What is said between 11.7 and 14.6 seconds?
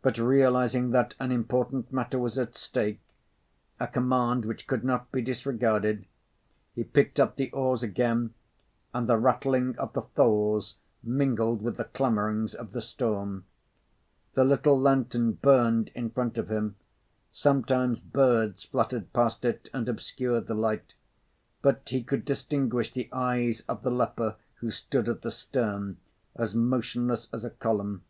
the clamourings of the storm. The